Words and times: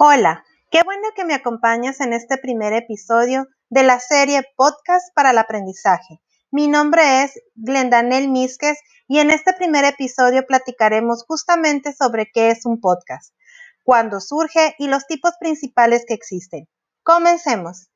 Hola, 0.00 0.44
qué 0.70 0.84
bueno 0.84 1.08
que 1.16 1.24
me 1.24 1.34
acompañas 1.34 2.00
en 2.00 2.12
este 2.12 2.38
primer 2.38 2.72
episodio 2.72 3.48
de 3.68 3.82
la 3.82 3.98
serie 3.98 4.44
Podcast 4.54 5.12
para 5.12 5.32
el 5.32 5.38
Aprendizaje. 5.38 6.20
Mi 6.52 6.68
nombre 6.68 7.24
es 7.24 7.32
Glendanel 7.56 8.28
Misques 8.28 8.78
y 9.08 9.18
en 9.18 9.32
este 9.32 9.54
primer 9.54 9.84
episodio 9.84 10.46
platicaremos 10.46 11.24
justamente 11.26 11.92
sobre 11.92 12.30
qué 12.32 12.50
es 12.50 12.64
un 12.64 12.80
podcast, 12.80 13.34
cuándo 13.82 14.20
surge 14.20 14.76
y 14.78 14.86
los 14.86 15.04
tipos 15.08 15.32
principales 15.40 16.04
que 16.06 16.14
existen. 16.14 16.68
Comencemos. 17.02 17.88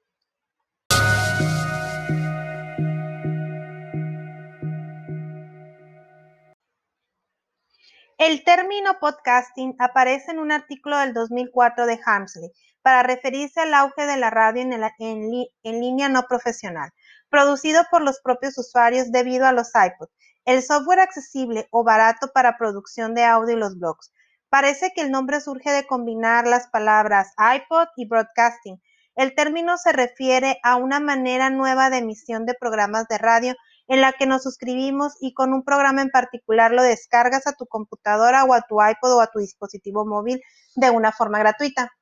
El 8.25 8.45
término 8.45 9.01
podcasting 9.01 9.75
aparece 9.81 10.31
en 10.31 10.39
un 10.39 10.53
artículo 10.53 10.97
del 10.97 11.13
2004 11.13 11.87
de 11.87 11.99
Hamsley 12.07 12.53
para 12.81 13.03
referirse 13.03 13.59
al 13.59 13.75
auge 13.75 14.07
de 14.07 14.17
la 14.17 14.31
radio 14.31 14.63
en, 14.63 15.81
línea 15.81 16.09
no 16.09 16.23
profesional, 16.29 16.93
producido 17.31 17.83
por 17.91 18.01
los 18.01 18.21
propios 18.21 18.57
usuarios 18.59 19.11
debido 19.11 19.45
a 19.45 19.53
los 19.53 19.71
iPods, 19.75 20.13
el 20.45 20.63
software 20.63 21.01
accesible 21.01 21.67
o 21.73 21.83
barato 21.83 22.31
para 22.33 22.57
producción 22.57 23.17
de 23.17 23.25
audio 23.25 23.57
y 23.57 23.59
los 23.59 23.77
blogs. 23.77 24.13
Parece 24.49 24.93
que 24.95 25.01
el 25.03 25.11
nombre 25.11 25.41
surge 25.41 25.73
de 25.73 25.89
combinar 25.89 26.47
las 26.47 26.69
palabras 26.69 27.33
iPod 27.37 27.89
y 27.97 28.07
broadcasting. 28.07 28.81
El 29.17 29.35
término 29.35 29.79
se 29.79 29.91
refiere 29.91 30.61
a 30.63 30.77
una 30.77 31.01
manera 31.01 31.51
nueva 31.51 31.91
de 31.91 31.99
emisión 31.99 32.47
de 32.47 32.55
programas 32.55 33.09
de 33.09 33.19
radio 33.19 33.57
en 33.93 34.01
la 34.01 34.15
que 34.15 34.25
nos 34.25 34.43
suscribimos 34.43 35.19
y 35.21 35.35
con 35.35 35.53
un 35.53 35.65
programa 35.65 36.01
en 36.01 36.09
particular 36.09 36.73
lo 36.73 36.83
descargas 36.83 37.47
a 37.47 37.53
tu 37.53 37.67
computadora 37.67 38.43
o 38.45 38.55
a 38.55 38.63
tu 38.63 38.83
iPod 38.83 39.13
o 39.13 39.21
a 39.21 39.27
tu 39.27 39.39
dispositivo 39.39 40.07
móvil 40.07 40.41
de 40.77 40.89
una 40.89 41.13
forma 41.13 41.39
gratuita. 41.39 41.93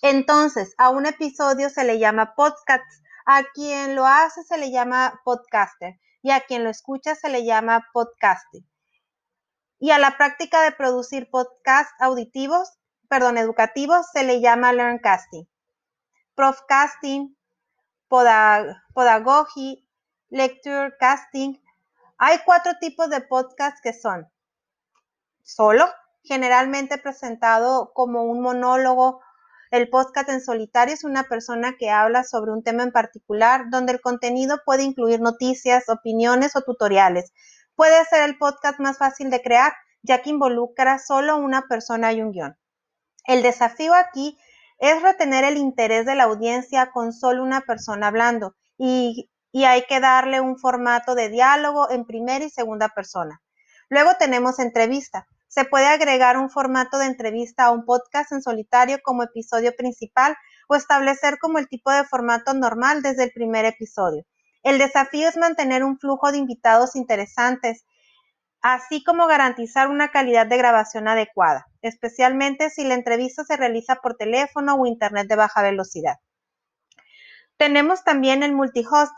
Entonces, 0.00 0.74
a 0.78 0.88
un 0.88 1.04
episodio 1.04 1.68
se 1.68 1.84
le 1.84 1.98
llama 1.98 2.34
podcast, 2.34 2.82
a 3.26 3.42
quien 3.52 3.94
lo 3.94 4.06
hace 4.06 4.42
se 4.44 4.56
le 4.56 4.70
llama 4.70 5.20
podcaster 5.22 6.00
y 6.22 6.30
a 6.30 6.40
quien 6.40 6.64
lo 6.64 6.70
escucha 6.70 7.14
se 7.14 7.28
le 7.28 7.44
llama 7.44 7.86
podcasting. 7.92 8.66
Y 9.78 9.90
a 9.90 9.98
la 9.98 10.16
práctica 10.16 10.62
de 10.62 10.72
producir 10.72 11.28
podcasts 11.30 11.92
auditivos, 12.00 12.70
perdón, 13.10 13.36
educativos, 13.36 14.06
se 14.14 14.24
le 14.24 14.40
llama 14.40 14.72
learncasting. 14.72 15.46
Profcasting, 16.34 17.36
podagogy, 18.08 19.85
lecture 20.30 20.94
casting. 20.98 21.54
Hay 22.18 22.38
cuatro 22.44 22.72
tipos 22.80 23.08
de 23.10 23.20
podcast 23.20 23.78
que 23.82 23.92
son 23.92 24.28
solo, 25.42 25.86
generalmente 26.24 26.98
presentado 26.98 27.92
como 27.94 28.24
un 28.24 28.40
monólogo. 28.40 29.20
El 29.70 29.88
podcast 29.88 30.28
en 30.28 30.40
solitario 30.40 30.94
es 30.94 31.04
una 31.04 31.24
persona 31.24 31.76
que 31.78 31.90
habla 31.90 32.24
sobre 32.24 32.52
un 32.52 32.62
tema 32.62 32.82
en 32.82 32.92
particular, 32.92 33.66
donde 33.70 33.92
el 33.92 34.00
contenido 34.00 34.60
puede 34.64 34.82
incluir 34.82 35.20
noticias, 35.20 35.88
opiniones 35.88 36.56
o 36.56 36.62
tutoriales. 36.62 37.32
Puede 37.74 38.04
ser 38.06 38.22
el 38.28 38.38
podcast 38.38 38.80
más 38.80 38.98
fácil 38.98 39.30
de 39.30 39.42
crear, 39.42 39.72
ya 40.02 40.22
que 40.22 40.30
involucra 40.30 40.98
solo 40.98 41.36
una 41.36 41.66
persona 41.68 42.12
y 42.12 42.22
un 42.22 42.32
guion. 42.32 42.56
El 43.24 43.42
desafío 43.42 43.92
aquí 43.94 44.38
es 44.78 45.02
retener 45.02 45.44
el 45.44 45.56
interés 45.56 46.06
de 46.06 46.14
la 46.14 46.24
audiencia 46.24 46.90
con 46.92 47.12
solo 47.12 47.42
una 47.42 47.62
persona 47.62 48.08
hablando 48.08 48.54
y 48.78 49.30
y 49.56 49.64
hay 49.64 49.86
que 49.86 50.00
darle 50.00 50.42
un 50.42 50.58
formato 50.58 51.14
de 51.14 51.30
diálogo 51.30 51.90
en 51.90 52.04
primera 52.04 52.44
y 52.44 52.50
segunda 52.50 52.90
persona. 52.90 53.40
Luego 53.88 54.10
tenemos 54.18 54.58
entrevista. 54.58 55.26
Se 55.48 55.64
puede 55.64 55.86
agregar 55.86 56.36
un 56.36 56.50
formato 56.50 56.98
de 56.98 57.06
entrevista 57.06 57.64
a 57.64 57.70
un 57.70 57.86
podcast 57.86 58.32
en 58.32 58.42
solitario 58.42 58.98
como 59.02 59.22
episodio 59.22 59.74
principal 59.74 60.36
o 60.68 60.74
establecer 60.74 61.38
como 61.38 61.56
el 61.56 61.68
tipo 61.68 61.90
de 61.90 62.04
formato 62.04 62.52
normal 62.52 63.00
desde 63.00 63.24
el 63.24 63.32
primer 63.32 63.64
episodio. 63.64 64.26
El 64.62 64.76
desafío 64.76 65.26
es 65.26 65.38
mantener 65.38 65.84
un 65.84 65.98
flujo 65.98 66.32
de 66.32 66.36
invitados 66.36 66.94
interesantes, 66.94 67.86
así 68.60 69.02
como 69.02 69.26
garantizar 69.26 69.88
una 69.88 70.10
calidad 70.10 70.46
de 70.46 70.58
grabación 70.58 71.08
adecuada, 71.08 71.64
especialmente 71.80 72.68
si 72.68 72.84
la 72.84 72.92
entrevista 72.92 73.42
se 73.42 73.56
realiza 73.56 74.02
por 74.02 74.18
teléfono 74.18 74.74
o 74.74 74.84
internet 74.84 75.28
de 75.28 75.36
baja 75.36 75.62
velocidad. 75.62 76.16
Tenemos 77.56 78.04
también 78.04 78.42
el 78.42 78.52
multihost, 78.52 79.14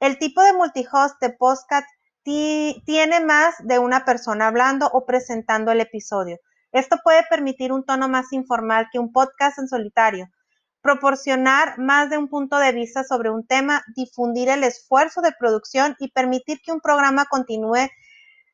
el 0.00 0.18
tipo 0.18 0.42
de 0.42 0.52
multihost 0.52 1.20
de 1.20 1.30
podcast 1.30 1.86
tiene 2.24 3.20
más 3.24 3.54
de 3.60 3.78
una 3.78 4.04
persona 4.04 4.48
hablando 4.48 4.88
o 4.92 5.06
presentando 5.06 5.70
el 5.70 5.80
episodio. 5.80 6.38
Esto 6.72 6.96
puede 7.04 7.22
permitir 7.30 7.72
un 7.72 7.84
tono 7.84 8.08
más 8.08 8.32
informal 8.32 8.88
que 8.92 8.98
un 8.98 9.12
podcast 9.12 9.58
en 9.58 9.68
solitario, 9.68 10.28
proporcionar 10.82 11.78
más 11.78 12.10
de 12.10 12.18
un 12.18 12.28
punto 12.28 12.58
de 12.58 12.72
vista 12.72 13.04
sobre 13.04 13.30
un 13.30 13.46
tema, 13.46 13.84
difundir 13.94 14.48
el 14.48 14.64
esfuerzo 14.64 15.20
de 15.20 15.32
producción 15.38 15.96
y 16.00 16.10
permitir 16.10 16.60
que 16.60 16.72
un 16.72 16.80
programa 16.80 17.26
continúe 17.26 17.88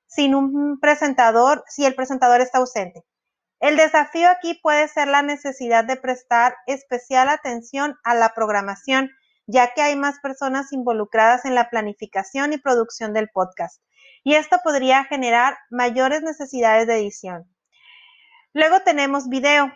sin 0.06 0.34
un 0.34 0.78
presentador 0.78 1.64
si 1.66 1.86
el 1.86 1.94
presentador 1.94 2.42
está 2.42 2.58
ausente. 2.58 3.04
El 3.58 3.76
desafío 3.76 4.28
aquí 4.28 4.58
puede 4.62 4.88
ser 4.88 5.08
la 5.08 5.22
necesidad 5.22 5.84
de 5.84 5.96
prestar 5.96 6.56
especial 6.66 7.28
atención 7.28 7.96
a 8.04 8.14
la 8.14 8.34
programación 8.34 9.10
ya 9.52 9.74
que 9.74 9.82
hay 9.82 9.96
más 9.96 10.18
personas 10.20 10.72
involucradas 10.72 11.44
en 11.44 11.54
la 11.54 11.68
planificación 11.68 12.54
y 12.54 12.58
producción 12.58 13.12
del 13.12 13.28
podcast. 13.28 13.82
Y 14.24 14.34
esto 14.34 14.56
podría 14.64 15.04
generar 15.04 15.58
mayores 15.70 16.22
necesidades 16.22 16.86
de 16.86 16.96
edición. 16.96 17.44
Luego 18.54 18.80
tenemos 18.80 19.28
video, 19.28 19.70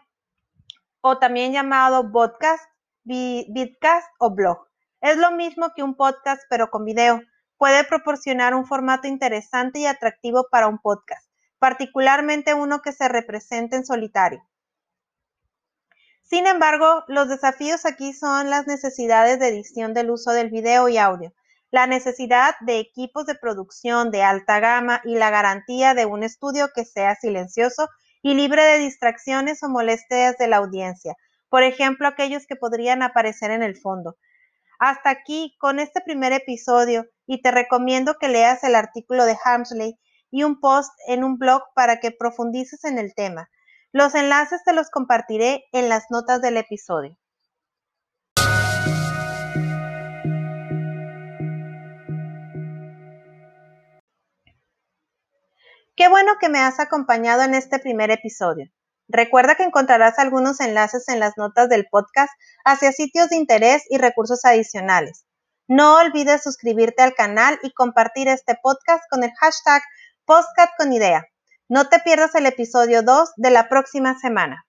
o 1.03 1.19
también 1.19 1.53
llamado 1.53 2.11
podcast, 2.11 2.65
vidcast 3.05 4.09
o 4.19 4.35
blog. 4.35 4.67
Es 5.03 5.19
lo 5.19 5.31
mismo 5.33 5.73
que 5.77 5.83
un 5.83 5.95
podcast, 5.95 6.43
pero 6.49 6.71
con 6.71 6.87
video. 6.87 7.21
Puede 7.59 7.85
proporcionar 7.85 8.55
un 8.55 8.65
formato 8.65 9.09
interesante 9.09 9.81
y 9.81 9.87
atractivo 9.87 10.47
para 10.51 10.69
un 10.69 10.79
podcast, 10.79 11.31
particularmente 11.59 12.55
uno 12.55 12.81
que 12.81 12.93
se 12.93 13.09
represente 13.09 13.77
en 13.77 13.85
solitario. 13.85 14.43
Sin 16.29 16.49
embargo, 16.49 17.05
los 17.07 17.29
desafíos 17.29 17.87
aquí 17.87 18.13
son 18.13 18.51
las 18.51 18.67
necesidades 18.67 19.39
de 19.39 19.47
edición 19.47 19.95
del 19.95 20.11
uso 20.11 20.33
del 20.33 20.51
video 20.51 20.89
y 20.89 20.99
audio, 20.99 21.33
la 21.71 21.87
necesidad 21.87 22.57
de 22.63 22.81
equipos 22.81 23.27
de 23.27 23.37
producción 23.37 24.11
de 24.11 24.25
alta 24.25 24.59
gama 24.59 25.01
y 25.05 25.15
la 25.15 25.31
garantía 25.31 25.95
de 25.95 26.05
un 26.05 26.25
estudio 26.25 26.71
que 26.75 26.85
sea 26.85 27.15
silencioso 27.15 27.89
y 28.23 28.35
libre 28.35 28.65
de 28.65 28.79
distracciones 28.79 29.63
o 29.63 29.69
molestias 29.69 30.37
de 30.37 30.49
la 30.49 30.57
audiencia, 30.57 31.15
por 31.49 31.63
ejemplo, 31.63 32.09
aquellos 32.09 32.45
que 32.49 32.57
podrían 32.57 33.05
aparecer 33.05 33.53
en 33.53 33.63
el 33.63 33.77
fondo. 33.77 34.17
Hasta 34.81 35.11
aquí 35.11 35.55
con 35.61 35.79
este 35.79 36.01
primer 36.01 36.33
episodio 36.33 37.07
y 37.29 37.41
te 37.41 37.53
recomiendo 37.53 38.17
que 38.19 38.29
leas 38.29 38.65
el 38.65 38.75
artículo 38.75 39.27
de 39.27 39.39
Hamsley 39.45 39.97
y 40.33 40.43
un 40.43 40.59
post 40.59 40.91
en 41.07 41.23
un 41.23 41.39
blog 41.39 41.63
para 41.77 42.01
que 42.01 42.11
profundices 42.11 42.83
en 42.83 42.99
el 42.99 43.15
tema. 43.15 43.49
Los 43.97 44.15
enlaces 44.15 44.63
te 44.63 44.75
los 44.75 44.91
compartiré 44.91 45.65
en 45.73 45.89
las 45.89 46.11
notas 46.11 46.43
del 46.43 46.59
episodio. 46.59 47.17
Qué 55.97 56.09
bueno 56.11 56.35
que 56.39 56.51
me 56.51 56.59
has 56.59 56.79
acompañado 56.79 57.41
en 57.41 57.55
este 57.55 57.79
primer 57.79 58.11
episodio. 58.11 58.67
Recuerda 59.09 59.55
que 59.55 59.63
encontrarás 59.63 60.19
algunos 60.19 60.61
enlaces 60.61 61.09
en 61.09 61.19
las 61.19 61.39
notas 61.39 61.71
del 61.71 61.87
podcast 61.91 62.31
hacia 62.67 62.93
sitios 62.93 63.31
de 63.31 63.37
interés 63.37 63.83
y 63.89 63.97
recursos 63.97 64.45
adicionales. 64.45 65.25
No 65.69 65.97
olvides 65.97 66.43
suscribirte 66.43 67.03
al 67.03 67.15
canal 67.15 67.59
y 67.63 67.73
compartir 67.73 68.29
este 68.29 68.59
podcast 68.63 69.05
con 69.09 69.25
el 69.25 69.33
hashtag 69.41 69.81
PostcatConIdea. 70.27 71.25
No 71.69 71.89
te 71.89 71.99
pierdas 71.99 72.35
el 72.37 72.47
episodio 72.47 73.03
2 73.03 73.33
de 73.37 73.51
la 73.51 73.69
próxima 73.69 74.17
semana. 74.19 74.66